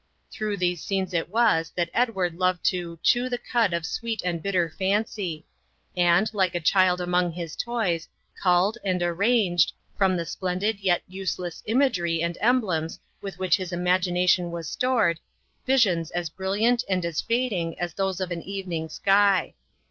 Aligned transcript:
Through 0.31 0.57
these 0.57 0.81
scenes 0.83 1.13
it 1.13 1.29
was 1.29 1.71
that 1.75 1.91
Edward 1.93 2.33
loved 2.33 2.65
to 2.71 2.97
'chew 3.03 3.29
the 3.29 3.37
cud 3.37 3.71
of 3.71 3.85
sweet 3.85 4.19
and 4.25 4.41
bitter 4.41 4.67
fancy,' 4.67 5.45
and, 5.95 6.27
like 6.33 6.55
a 6.55 6.59
child 6.59 6.99
among 6.99 7.33
his 7.33 7.55
toys, 7.55 8.07
culled 8.41 8.79
and 8.83 9.03
arranged, 9.03 9.73
from 9.95 10.17
the 10.17 10.25
splendid 10.25 10.79
yet 10.79 11.03
useless 11.07 11.61
imagery 11.67 12.19
and 12.23 12.35
emblems 12.41 12.99
with 13.21 13.37
which 13.37 13.57
his 13.57 13.71
imagination 13.71 14.49
was 14.49 14.67
stored, 14.67 15.19
visions 15.67 16.09
as 16.09 16.31
brilliant 16.31 16.83
and 16.89 17.05
as 17.05 17.21
fading 17.21 17.77
as 17.79 17.93
those 17.93 18.19
of 18.19 18.31
an 18.31 18.41
evening 18.41 18.89
sky. 18.89 19.53